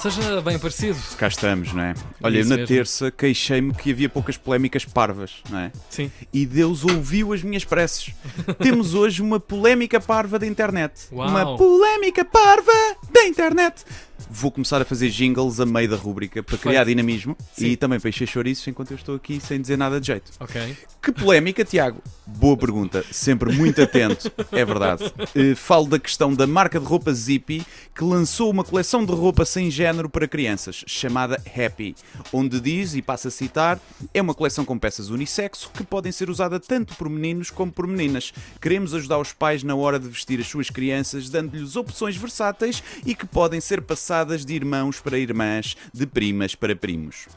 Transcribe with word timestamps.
Seja 0.00 0.40
bem 0.42 0.58
parecido. 0.58 0.98
Cá 1.16 1.26
estamos, 1.28 1.72
não 1.72 1.82
é? 1.82 1.94
Olha, 2.22 2.36
eu 2.36 2.40
Isso 2.42 2.50
na 2.50 2.56
mesmo. 2.56 2.68
terça 2.68 3.10
queixei-me 3.10 3.72
que 3.74 3.90
havia 3.90 4.08
poucas 4.08 4.36
polémicas 4.36 4.84
parvas, 4.84 5.42
não 5.50 5.58
é? 5.58 5.72
Sim. 5.90 6.10
E 6.32 6.44
Deus 6.46 6.84
ouviu 6.84 7.32
as 7.32 7.42
minhas 7.42 7.64
preces. 7.64 8.14
Temos 8.62 8.94
hoje 8.94 9.22
uma 9.22 9.40
polémica 9.40 10.00
parva 10.00 10.38
da 10.38 10.46
internet. 10.46 11.08
Uau. 11.10 11.28
Uma 11.28 11.56
polémica 11.56 12.24
parva 12.24 12.72
da 13.16 13.26
internet. 13.26 13.82
Vou 14.30 14.50
começar 14.50 14.80
a 14.80 14.84
fazer 14.84 15.08
jingles 15.08 15.60
a 15.60 15.66
meio 15.66 15.88
da 15.88 15.96
rúbrica 15.96 16.42
para 16.42 16.58
criar 16.58 16.84
dinamismo 16.84 17.36
Sim. 17.52 17.66
e 17.66 17.76
também 17.76 18.00
para 18.00 18.08
encher 18.08 18.26
chouriços 18.26 18.66
enquanto 18.66 18.90
eu 18.90 18.96
estou 18.96 19.14
aqui 19.14 19.40
sem 19.40 19.60
dizer 19.60 19.76
nada 19.76 20.00
de 20.00 20.06
jeito. 20.06 20.32
Ok. 20.40 20.76
Que 21.02 21.12
polémica, 21.12 21.64
Tiago? 21.64 22.02
Boa 22.26 22.56
pergunta, 22.56 23.04
sempre 23.12 23.52
muito 23.52 23.80
atento, 23.80 24.32
é 24.50 24.64
verdade. 24.64 25.04
Eh, 25.34 25.54
falo 25.54 25.86
da 25.86 25.98
questão 25.98 26.34
da 26.34 26.46
marca 26.46 26.80
de 26.80 26.86
roupa 26.86 27.12
Zippy 27.12 27.64
que 27.94 28.02
lançou 28.02 28.50
uma 28.50 28.64
coleção 28.64 29.04
de 29.04 29.12
roupa 29.12 29.44
sem 29.44 29.70
género 29.70 30.08
para 30.08 30.26
crianças, 30.26 30.82
chamada 30.86 31.40
Happy, 31.46 31.94
onde 32.32 32.58
diz, 32.58 32.94
e 32.94 33.02
passo 33.02 33.28
a 33.28 33.30
citar, 33.30 33.78
é 34.12 34.20
uma 34.20 34.34
coleção 34.34 34.64
com 34.64 34.76
peças 34.78 35.08
unissexo 35.08 35.70
que 35.72 35.84
podem 35.84 36.10
ser 36.10 36.28
usadas 36.28 36.66
tanto 36.66 36.96
por 36.96 37.08
meninos 37.08 37.50
como 37.50 37.70
por 37.70 37.86
meninas. 37.86 38.32
Queremos 38.60 38.92
ajudar 38.92 39.18
os 39.18 39.32
pais 39.32 39.62
na 39.62 39.76
hora 39.76 39.98
de 40.00 40.08
vestir 40.08 40.40
as 40.40 40.48
suas 40.48 40.68
crianças, 40.68 41.28
dando-lhes 41.30 41.76
opções 41.76 42.16
versáteis 42.16 42.82
e 43.06 43.14
que 43.14 43.24
podem 43.24 43.60
ser 43.60 43.80
passadas 43.80 44.44
de 44.44 44.54
irmãos 44.54 45.00
para 45.00 45.16
irmãs, 45.18 45.76
de 45.94 46.06
primas 46.06 46.54
para 46.54 46.74
primos. 46.74 47.28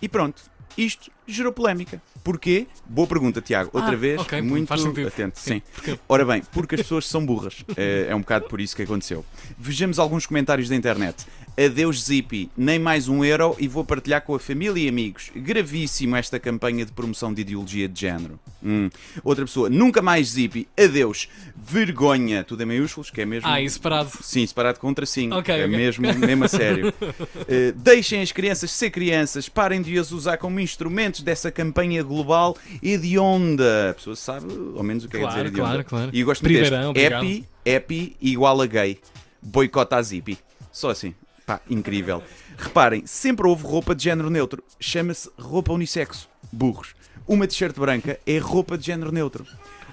E 0.00 0.08
pronto, 0.08 0.42
isto 0.76 1.12
gerou 1.32 1.52
polémica. 1.52 2.00
Porquê? 2.22 2.66
Boa 2.86 3.06
pergunta, 3.08 3.40
Tiago. 3.40 3.70
Outra 3.72 3.92
Ah, 3.92 3.96
vez, 3.96 4.20
ok, 4.20 4.42
muito 4.42 4.72
atento. 4.72 5.38
Sim, 5.38 5.62
Sim. 5.84 5.98
Ora 6.08 6.24
bem, 6.24 6.42
porque 6.52 6.74
as 6.74 6.82
pessoas 6.82 7.06
são 7.06 7.24
burras. 7.24 7.64
É, 7.76 8.06
é 8.10 8.14
um 8.14 8.20
bocado 8.20 8.46
por 8.46 8.60
isso 8.60 8.76
que 8.76 8.82
aconteceu. 8.82 9.24
Vejamos 9.58 9.98
alguns 9.98 10.26
comentários 10.26 10.68
da 10.68 10.76
internet. 10.76 11.24
Adeus 11.58 12.04
Zippy, 12.04 12.50
nem 12.56 12.78
mais 12.78 13.08
um 13.08 13.24
euro 13.24 13.54
e 13.58 13.68
vou 13.68 13.84
partilhar 13.84 14.22
com 14.22 14.34
a 14.34 14.38
família 14.40 14.82
e 14.82 14.88
amigos. 14.88 15.30
Gravíssimo 15.34 16.16
esta 16.16 16.38
campanha 16.38 16.86
de 16.86 16.92
promoção 16.92 17.34
de 17.34 17.42
ideologia 17.42 17.88
de 17.88 18.00
género. 18.00 18.38
Hum. 18.62 18.88
Outra 19.22 19.44
pessoa, 19.44 19.68
nunca 19.68 20.00
mais 20.00 20.28
Zippy, 20.28 20.68
adeus. 20.78 21.28
Vergonha, 21.56 22.42
tudo 22.44 22.62
em 22.62 22.66
maiúsculos, 22.66 23.10
que 23.10 23.20
é 23.20 23.26
mesmo. 23.26 23.48
Ah, 23.48 23.60
e 23.60 23.68
separado. 23.68 24.10
Sim, 24.22 24.46
separado 24.46 24.78
contra 24.78 25.04
sim. 25.04 25.30
Ok, 25.32 25.54
é 25.54 25.64
ok. 25.66 25.76
mesmo, 25.76 26.06
mesmo 26.18 26.44
a 26.44 26.48
sério. 26.48 26.92
Eh, 27.48 27.72
deixem 27.76 28.20
as 28.22 28.32
crianças 28.32 28.70
ser 28.70 28.90
crianças, 28.90 29.48
parem 29.48 29.80
de 29.82 29.98
as 29.98 30.12
usar 30.12 30.36
como 30.36 30.60
instrumentos 30.60 31.19
dessa 31.22 31.50
campanha 31.50 32.02
global 32.02 32.56
hedionda. 32.82 33.90
A 33.90 33.94
pessoa 33.94 34.16
sabe, 34.16 34.46
ao 34.76 34.82
menos, 34.82 35.04
o 35.04 35.08
que 35.08 35.16
é 35.16 35.20
Claro, 35.20 35.34
dizer 35.36 35.46
hedionda. 35.48 35.70
claro, 35.72 35.84
claro. 35.84 36.10
E 36.12 36.20
eu 36.20 36.26
gosto. 36.26 36.42
Primeirão, 36.42 36.90
obrigado. 36.90 37.22
Happy, 37.22 37.48
happy 37.76 38.16
igual 38.20 38.60
a 38.60 38.66
gay. 38.66 38.98
Boicota 39.42 39.96
a 39.96 40.02
zippy. 40.02 40.38
Só 40.72 40.90
assim. 40.90 41.14
Pá, 41.46 41.60
incrível. 41.68 42.22
Reparem, 42.56 43.02
sempre 43.06 43.46
houve 43.46 43.64
roupa 43.64 43.94
de 43.94 44.04
género 44.04 44.30
neutro. 44.30 44.62
Chama-se 44.78 45.28
roupa 45.38 45.72
unissexo. 45.72 46.28
Burros. 46.52 46.94
Uma 47.26 47.46
t-shirt 47.46 47.76
branca 47.78 48.18
é 48.26 48.38
roupa 48.38 48.76
de 48.76 48.86
género 48.86 49.10
neutro. 49.12 49.46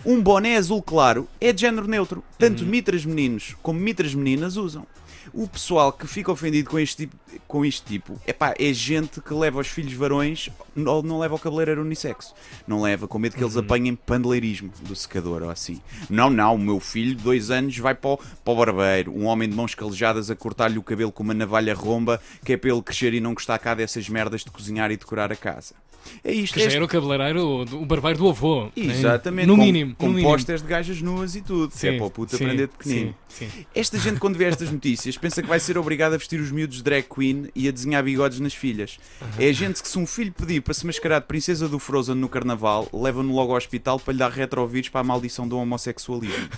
Um 0.06 0.22
boné 0.22 0.58
azul 0.58 0.82
claro 0.82 1.28
é 1.42 1.52
de 1.52 1.62
género 1.62 1.88
neutro. 1.88 2.24
Tanto 2.38 2.64
Uhum. 2.64 2.70
mitras 2.70 3.06
meninos 3.06 3.56
como 3.62 3.80
mitras 3.80 4.14
meninas 4.14 4.56
usam. 4.58 4.86
O 5.34 5.48
pessoal 5.48 5.92
que 5.92 6.08
fica 6.08 6.32
ofendido 6.32 6.70
com 6.70 6.80
este 6.80 7.06
tipo, 7.06 7.16
com 7.48 7.64
este 7.66 7.84
tipo 7.86 8.20
epá, 8.26 8.54
é 8.58 8.74
gente 8.74 9.22
que 9.22 9.34
leva 9.34 9.60
os 9.60 9.68
filhos 9.68 9.94
varões 9.94 10.50
ou 10.76 11.04
não 11.04 11.20
leva 11.20 11.36
o 11.36 11.40
cabeleireiro 11.40 11.82
unissexo. 11.82 12.34
Não 12.68 12.82
leva, 12.82 13.08
com 13.08 13.20
medo 13.20 13.36
que 13.36 13.44
eles 13.44 13.56
Uhum. 13.56 13.62
apanhem 13.62 13.96
pandeleirismo 13.96 14.72
do 14.82 14.96
secador 14.96 15.44
ou 15.44 15.50
assim. 15.50 15.82
Não, 16.10 16.30
não, 16.30 16.56
o 16.56 16.60
meu 16.60 16.80
filho 16.80 17.16
de 17.16 17.24
dois 17.24 17.50
anos 17.52 17.78
vai 17.78 17.94
para 17.96 18.12
o, 18.12 18.18
para 18.18 18.54
o 18.54 18.56
barbeiro. 18.56 19.12
Um 19.16 19.26
homem 19.26 19.48
de 19.50 19.56
mãos 19.56 19.76
calejadas 19.76 20.30
a 20.32 20.36
cortar-lhe 20.36 20.78
o 20.78 20.84
cabelo 20.84 21.12
com 21.12 21.24
uma 21.24 21.34
navalha 21.34 21.74
romba 21.74 22.20
que 22.44 22.54
é 22.54 22.58
para 22.58 22.72
ele 22.72 22.82
crescer 22.82 23.14
e 23.14 23.20
não 23.20 23.34
gostar 23.34 23.58
cá 23.60 23.74
dessas 23.76 24.08
merdas 24.10 24.44
de 24.44 24.52
cozinhar 24.52 24.92
e 24.92 24.98
decorar 24.98 25.32
a 25.32 25.36
casa. 25.36 25.76
É 26.24 26.32
isto. 26.32 26.54
Que 26.54 26.62
já 26.62 26.68
este- 26.68 26.76
era 26.78 26.86
o 26.86 26.88
cabeleireiro, 26.88 27.64
o 27.76 27.86
barbeiro 27.86 28.18
do 28.20 28.30
avô. 28.30 28.66
né? 28.66 28.72
Exatamente, 28.78 29.46
No 29.48 29.58
com, 29.58 29.62
mínimo. 29.62 29.94
com 29.98 30.06
no 30.08 30.14
mínimo. 30.14 30.30
pósteres 30.32 30.62
de 30.62 30.68
gajas 30.68 31.02
nuas 31.02 31.36
e 31.36 31.42
tudo. 31.42 31.74
que 31.76 31.86
é 31.86 31.98
para 31.98 32.06
o 32.06 32.10
puto 32.10 32.38
sim, 32.38 32.44
aprender 32.46 32.68
de 32.68 32.74
pequenino. 32.78 33.16
Sim, 33.28 33.50
sim. 33.50 33.66
Esta 33.76 34.00
gente, 34.00 34.18
quando 34.18 34.38
vê 34.38 34.46
estas 34.46 34.72
notícias, 34.72 35.17
pensa 35.20 35.42
que 35.42 35.48
vai 35.48 35.60
ser 35.60 35.78
obrigado 35.78 36.14
a 36.14 36.18
vestir 36.18 36.40
os 36.40 36.52
miúdos 36.52 36.78
de 36.78 36.84
drag 36.84 37.04
queen 37.04 37.50
e 37.56 37.68
a 37.68 37.72
desenhar 37.72 38.04
bigodes 38.04 38.40
nas 38.40 38.54
filhas. 38.54 39.00
É 39.40 39.50
a 39.50 39.54
gente 39.54 39.82
que, 39.82 39.88
se 39.88 39.98
um 39.98 40.06
filho 40.06 40.32
pedir 40.32 40.62
para 40.62 40.74
se 40.74 40.86
mascarar 40.86 41.20
de 41.20 41.28
princesa 41.28 41.68
do 41.68 41.80
Frozen 41.80 42.16
no 42.16 42.30
carnaval, 42.30 42.88
leva-no 42.94 43.34
logo 43.34 43.52
ao 43.52 43.58
hospital 43.58 44.00
para 44.00 44.14
lhe 44.14 44.20
dar 44.20 44.32
retrovírus 44.32 44.90
para 44.90 45.02
a 45.02 45.04
maldição 45.04 45.48
do 45.48 45.58
homossexualismo. 45.58 46.50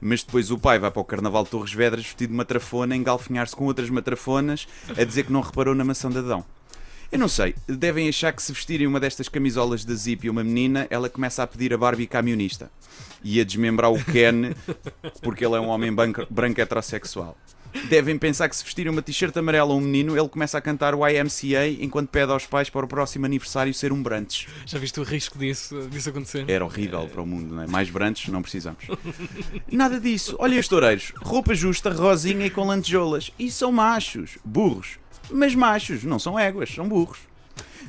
Mas 0.00 0.22
depois 0.22 0.50
o 0.50 0.58
pai 0.58 0.78
vai 0.78 0.90
para 0.90 1.00
o 1.00 1.04
carnaval 1.04 1.44
de 1.44 1.50
Torres 1.50 1.72
Vedras 1.72 2.04
vestido 2.04 2.30
de 2.30 2.36
matrafona, 2.36 2.94
a 2.94 2.96
engalfinhar-se 2.96 3.56
com 3.56 3.64
outras 3.64 3.90
matrafonas, 3.90 4.68
a 4.96 5.04
dizer 5.04 5.24
que 5.24 5.32
não 5.32 5.40
reparou 5.40 5.74
na 5.74 5.84
maçã 5.84 6.08
de 6.08 6.18
Adão. 6.18 6.44
Eu 7.10 7.18
não 7.18 7.28
sei, 7.28 7.54
devem 7.66 8.06
achar 8.06 8.32
que 8.32 8.42
se 8.42 8.52
vestirem 8.52 8.86
uma 8.86 9.00
destas 9.00 9.30
camisolas 9.30 9.82
da 9.82 9.94
Zip 9.94 10.26
e 10.26 10.30
uma 10.30 10.44
menina, 10.44 10.86
ela 10.90 11.08
começa 11.08 11.42
a 11.42 11.46
pedir 11.46 11.72
a 11.72 11.78
Barbie 11.78 12.06
camionista 12.06 12.70
e 13.24 13.40
a 13.40 13.44
desmembrar 13.44 13.90
o 13.90 14.04
Ken 14.04 14.52
porque 15.22 15.44
ele 15.44 15.54
é 15.54 15.60
um 15.60 15.68
homem 15.68 15.90
branco, 15.90 16.26
branco 16.28 16.60
heterossexual. 16.60 17.34
Devem 17.88 18.18
pensar 18.18 18.48
que 18.48 18.56
se 18.56 18.64
vestirem 18.64 18.92
uma 18.92 19.00
t-shirt 19.00 19.34
amarela 19.36 19.72
a 19.72 19.76
um 19.76 19.80
menino, 19.80 20.18
ele 20.18 20.28
começa 20.28 20.58
a 20.58 20.60
cantar 20.60 20.94
o 20.94 21.06
YMCA 21.06 21.68
enquanto 21.80 22.08
pede 22.10 22.32
aos 22.32 22.46
pais 22.46 22.68
para 22.68 22.84
o 22.84 22.88
próximo 22.88 23.24
aniversário 23.24 23.72
ser 23.72 23.92
um 23.92 24.02
brantes. 24.02 24.46
Já 24.66 24.78
viste 24.78 25.00
o 25.00 25.02
risco 25.02 25.38
disso, 25.38 25.88
disso 25.90 26.10
acontecer? 26.10 26.44
Era 26.48 26.64
horrível 26.64 27.06
para 27.08 27.22
o 27.22 27.26
mundo, 27.26 27.54
não 27.54 27.62
é? 27.62 27.66
Mais 27.66 27.88
brantes 27.88 28.30
não 28.30 28.42
precisamos. 28.42 28.84
Nada 29.70 30.00
disso. 30.00 30.36
Olhem 30.38 30.58
os 30.58 30.68
toureiros. 30.68 31.12
Roupa 31.22 31.54
justa, 31.54 31.90
rosinha 31.90 32.46
e 32.46 32.50
com 32.50 32.64
lantejoulas. 32.66 33.30
E 33.38 33.50
são 33.50 33.70
machos. 33.72 34.38
Burros. 34.44 34.98
Mas 35.30 35.54
machos, 35.54 36.04
não 36.04 36.18
são 36.18 36.38
éguas, 36.38 36.70
são 36.74 36.88
burros. 36.88 37.18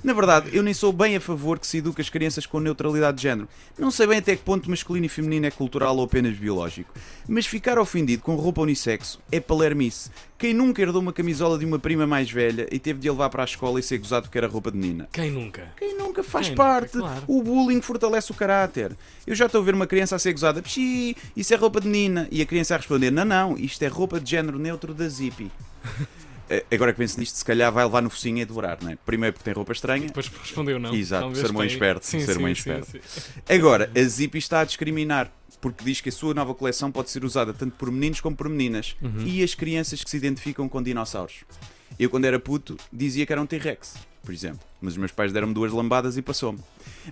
Na 0.02 0.14
verdade, 0.14 0.56
eu 0.56 0.64
nem 0.64 0.74
sou 0.74 0.94
bem 0.94 1.18
a 1.18 1.20
favor 1.20 1.60
que 1.60 1.68
se 1.68 1.80
eduque 1.80 2.00
as 2.00 2.10
crianças 2.10 2.46
com 2.46 2.60
neutralidade 2.62 3.18
de 3.18 3.24
género. 3.24 3.50
Não 3.78 3.92
sei 3.92 4.08
bem 4.08 4.20
até 4.20 4.34
que 4.34 4.44
ponto 4.44 4.70
masculino 4.70 5.06
e 5.06 5.10
feminino 5.10 5.46
é 5.46 5.52
cultural 5.52 5.98
ou 5.98 6.06
apenas 6.06 6.38
biológico. 6.38 6.94
Mas 7.28 7.46
ficar 7.46 7.78
ofendido 7.78 8.24
com 8.24 8.36
roupa 8.36 8.62
unissexo 8.62 9.20
é 9.30 9.42
palermice. 9.42 10.10
Quem 10.38 10.54
nunca 10.54 10.82
herdou 10.82 11.02
uma 11.02 11.12
camisola 11.12 11.60
de 11.60 11.66
uma 11.66 11.78
prima 11.80 12.08
mais 12.08 12.32
velha 12.32 12.66
e 12.72 12.80
teve 12.80 13.00
de 13.00 13.10
a 13.10 13.12
levar 13.12 13.30
para 13.30 13.44
a 13.44 13.46
escola 13.46 13.78
e 13.78 13.84
ser 13.84 13.98
gozado 13.98 14.24
porque 14.28 14.38
era 14.38 14.48
roupa 14.48 14.72
de 14.72 14.78
menina? 14.78 15.10
Quem 15.12 15.32
nunca? 15.32 15.68
Quem 15.76 15.98
nunca 15.98 16.24
faz 16.24 16.48
Quem 16.48 16.56
nunca, 16.56 16.64
parte? 16.64 16.98
claro. 16.98 17.24
O 17.28 17.44
bullying 17.44 17.82
fortalece 17.82 18.32
o 18.32 18.36
caráter. 18.36 18.96
Eu 19.28 19.36
já 19.36 19.48
estou 19.48 19.60
a 19.60 19.66
ver 19.66 19.74
uma 19.74 19.88
criança 19.88 20.16
a 20.16 20.20
ser 20.20 20.32
gozada. 20.32 20.62
Pxi, 20.62 21.18
isso 21.36 21.54
é 21.54 21.58
roupa 21.58 21.82
de 21.82 21.90
menina. 21.90 22.26
E 22.32 22.42
a 22.42 22.46
criança 22.46 22.74
a 22.74 22.78
responder: 22.78 23.12
Não, 23.12 23.26
não, 23.26 23.58
isto 23.58 23.84
é 23.84 23.88
roupa 23.88 24.18
de 24.18 24.32
género 24.32 24.58
neutro 24.58 24.94
da 24.94 25.10
Zippy. 25.10 25.52
Eh, 26.50 26.66
Agora 26.72 26.92
que 26.92 26.98
penso 26.98 27.20
nisto, 27.20 27.36
se 27.38 27.46
calhar 27.46 27.72
vai 27.72 27.84
levar 27.84 28.02
no 28.02 28.10
focinho 28.10 28.42
a 28.42 28.46
devorar, 28.46 28.78
não 28.82 28.92
é? 28.92 28.98
Primeiro 29.06 29.34
porque 29.34 29.44
tem 29.46 29.54
roupa 29.54 29.72
estranha. 29.72 30.08
Depois 30.08 30.28
respondeu 30.28 30.80
não. 30.80 30.94
Exato, 30.94 31.24
Talvez 31.24 31.52
para 31.52 31.62
aí. 31.62 31.68
esperto, 31.68 32.06
Sim, 32.06 32.20
sermão 32.22 32.48
sim, 32.48 32.52
esperto. 32.54 32.86
sim, 32.92 33.00
sim. 33.06 33.22
Agora, 33.54 33.92
a 33.96 34.02
Zippy 34.04 34.38
está 34.38 34.62
a 34.62 34.66
discriminar. 34.66 35.32
Porque 35.62 35.84
diz 35.84 36.00
que 36.00 36.08
a 36.08 36.12
sua 36.12 36.34
nova 36.34 36.54
coleção 36.56 36.90
pode 36.90 37.10
ser 37.10 37.26
usada 37.26 37.54
tanto 37.54 37.76
por 37.76 37.92
meninos 37.92 38.22
como 38.22 38.34
por 38.34 38.48
meninas. 38.48 38.96
Uhum. 39.02 39.24
E 39.26 39.44
as 39.44 39.54
crianças 39.54 40.02
que 40.02 40.10
se 40.10 40.16
identificam 40.16 40.70
com 40.70 40.82
dinossauros. 40.82 41.44
Eu, 42.00 42.10
quando 42.10 42.24
era 42.24 42.40
puto, 42.40 42.78
dizia 42.94 43.26
que 43.26 43.34
era 43.34 43.42
um 43.42 43.46
T-Rex, 43.46 43.96
por 44.24 44.34
exemplo. 44.34 44.62
Mas 44.80 44.94
os 44.94 44.98
meus 44.98 45.12
pais 45.12 45.34
deram-me 45.34 45.54
duas 45.54 45.74
lambadas 45.74 46.16
e 46.16 46.22
passou-me. 46.22 46.60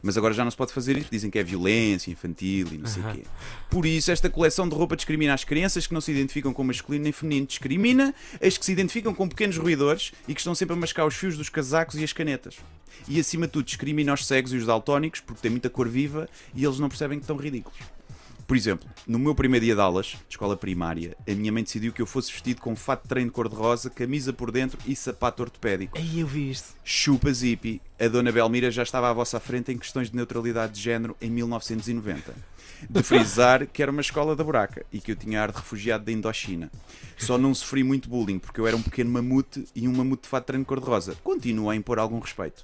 Mas 0.02 0.18
agora 0.18 0.34
já 0.34 0.44
não 0.44 0.52
se 0.52 0.58
pode 0.58 0.74
fazer 0.74 0.98
isso. 0.98 1.10
Dizem 1.12 1.30
que 1.30 1.40
é 1.40 1.44
violência 1.44 2.12
infantil 2.12 2.68
e 2.72 2.78
não 2.78 2.88
sei 2.88 3.04
o 3.04 3.12
quê. 3.14 3.24
Por 3.70 3.86
isso, 3.86 4.12
esta 4.12 4.30
coleção 4.30 4.68
de 4.68 4.76
roupa 4.76 4.96
discrimina 4.96 5.34
as 5.34 5.44
crianças 5.44 5.88
que 5.88 5.94
não 5.94 6.02
se 6.02 6.12
identificam 6.12 6.54
com 6.54 6.64
masculino 6.64 7.04
nem 7.04 7.12
feminino. 7.12 7.48
Discrimina 7.48 8.14
as 8.42 8.58
que 8.58 8.66
se 8.66 8.72
identificam 8.72 9.14
com 9.14 9.28
pequenos 9.28 9.58
roedores 9.58 10.12
e 10.28 10.34
que 10.34 10.40
estão 10.40 10.56
sempre 10.56 10.74
a 10.74 10.78
mascar 10.78 11.06
os 11.06 11.16
fios 11.16 11.38
dos 11.38 11.50
casacos 11.50 11.96
e 11.96 12.04
as 12.04 12.14
canetas. 12.14 12.58
E 13.08 13.20
acima 13.20 13.46
de 13.46 13.54
tudo, 13.54 13.66
discrimina 13.66 14.14
os 14.14 14.26
cegos 14.26 14.54
e 14.54 14.58
os 14.58 14.66
daltónicos 14.66 15.20
porque 15.22 15.42
têm 15.42 15.52
muita 15.52 15.70
cor 15.70 15.88
viva 15.88 16.28
e 16.54 16.64
eles 16.64 16.80
não 16.80 16.90
percebem 16.90 17.18
que 17.20 17.24
estão 17.24 17.38
ridículos. 17.38 17.97
Por 18.48 18.56
exemplo, 18.56 18.90
no 19.06 19.20
meu 19.20 19.36
primeiro 19.36 19.66
dia 19.66 19.76
de 19.76 19.82
aulas, 19.82 20.06
de 20.06 20.20
escola 20.30 20.56
primária, 20.56 21.18
a 21.28 21.32
minha 21.36 21.52
mãe 21.52 21.64
decidiu 21.64 21.92
que 21.92 22.02
eu 22.02 22.06
fosse 22.06 22.32
vestido 22.32 22.62
com 22.62 22.78
fato 22.78 23.04
de 23.04 23.10
treino 23.10 23.30
cor-de-rosa, 23.30 23.90
camisa 23.90 24.32
por 24.32 24.52
dentro 24.52 24.80
e 24.88 24.96
sapato 24.96 25.44
ortopédico. 25.44 25.98
Aí 25.98 26.22
eu 26.22 26.26
vi 26.26 26.50
isto. 26.50 26.74
Chupa 26.82 27.34
Zippy, 27.34 27.82
a 28.00 28.08
dona 28.08 28.32
Belmira 28.32 28.72
já 28.72 28.84
estava 28.84 29.10
à 29.10 29.14
vossa 29.14 29.38
frente 29.38 29.74
em 29.74 29.78
questões 29.78 30.10
de 30.10 30.16
neutralidade 30.16 30.76
de 30.76 30.82
género 30.82 31.18
em 31.20 31.30
1990. 31.30 32.34
De 32.90 33.04
frisar 33.04 33.68
que 33.68 33.82
era 33.84 33.92
uma 33.92 34.00
escola 34.00 34.34
da 34.34 34.46
buraca 34.46 34.86
e 34.94 35.02
que 35.02 35.12
eu 35.12 35.16
tinha 35.18 35.42
ar 35.42 35.52
de 35.52 35.58
refugiado 35.58 36.06
da 36.06 36.12
Indochina. 36.14 36.72
Só 37.18 37.38
não 37.38 37.54
sofri 37.54 37.84
muito 37.84 38.08
bullying 38.08 38.40
porque 38.40 38.62
eu 38.62 38.68
era 38.68 38.78
um 38.78 38.82
pequeno 38.82 39.10
mamute 39.10 39.66
e 39.76 39.90
um 39.90 39.94
mamute 39.94 40.24
de 40.24 40.30
fato 40.30 40.44
de 40.44 40.48
treino 40.48 40.66
cor-de-rosa. 40.66 41.18
Continua 41.22 41.74
a 41.74 41.76
impor 41.76 42.00
algum 42.00 42.20
respeito. 42.20 42.64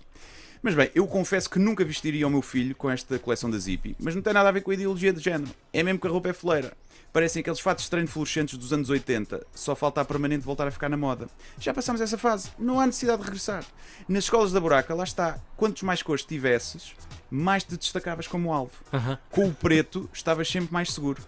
Mas 0.63 0.75
bem, 0.75 0.89
eu 0.95 1.05
confesso 1.05 1.49
que 1.49 1.59
nunca 1.59 1.83
vestiria 1.83 2.25
o 2.25 2.29
meu 2.29 2.41
filho 2.41 2.73
com 2.73 2.89
esta 2.89 3.19
coleção 3.19 3.51
da 3.51 3.57
Zippy, 3.57 3.97
mas 3.99 4.15
não 4.15 4.21
tem 4.21 4.31
nada 4.31 4.47
a 4.47 4.51
ver 4.51 4.61
com 4.61 4.71
a 4.71 4.73
ideologia 4.73 5.11
de 5.11 5.19
género. 5.19 5.51
É 5.73 5.83
mesmo 5.83 5.99
que 5.99 6.07
a 6.07 6.09
roupa 6.09 6.29
é 6.29 6.33
foleira. 6.33 6.71
Parecem 7.11 7.41
aqueles 7.41 7.59
fatos 7.59 7.83
estranhos 7.83 8.09
fluorescentes 8.09 8.57
dos 8.57 8.71
anos 8.71 8.89
80, 8.89 9.45
só 9.53 9.75
falta 9.75 9.99
a 9.99 10.05
permanente 10.05 10.45
voltar 10.45 10.65
a 10.65 10.71
ficar 10.71 10.87
na 10.87 10.95
moda. 10.95 11.27
Já 11.59 11.73
passamos 11.73 11.99
essa 11.99 12.17
fase, 12.17 12.49
não 12.57 12.79
há 12.79 12.85
necessidade 12.85 13.19
de 13.19 13.25
regressar. 13.25 13.65
Nas 14.07 14.23
escolas 14.23 14.53
da 14.53 14.59
buraca, 14.61 14.95
lá 14.95 15.03
está, 15.03 15.37
quantos 15.57 15.83
mais 15.83 16.01
cores 16.01 16.23
tivesses, 16.23 16.93
mais 17.29 17.65
te 17.65 17.75
destacavas 17.75 18.25
como 18.25 18.53
alvo. 18.53 18.71
Aham. 18.93 19.19
Com 19.29 19.49
o 19.49 19.53
preto, 19.53 20.09
estavas 20.13 20.49
sempre 20.49 20.71
mais 20.71 20.93
seguro. 20.93 21.21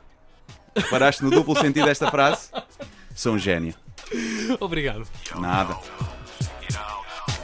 Paraste 0.89 1.21
no 1.23 1.29
duplo 1.29 1.59
sentido 1.59 1.85
desta 1.85 2.09
frase? 2.09 2.49
Sou 3.13 3.33
um 3.33 3.39
gênio. 3.39 3.75
Obrigado. 4.61 5.05
Nada. 5.35 5.77